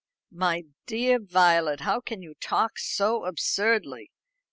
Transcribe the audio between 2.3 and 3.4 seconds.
talk so